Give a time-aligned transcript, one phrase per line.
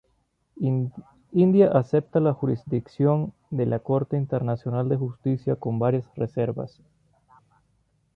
[1.31, 6.81] India acepta la jurisdicción de la Corte Internacional de Justicia con varias reservas.